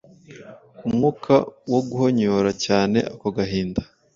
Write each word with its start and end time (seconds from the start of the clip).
Umwuka 0.87 1.33
woguhonyora 1.71 2.51
cyane 2.65 2.99
ako 3.13 3.27
gahinda 3.37 3.81